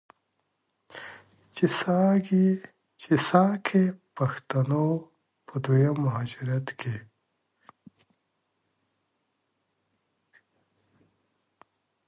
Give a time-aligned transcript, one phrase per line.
[3.01, 3.83] چې ساکي
[4.17, 4.87] پښتنو
[5.47, 6.95] په دویم مهاجرت کې،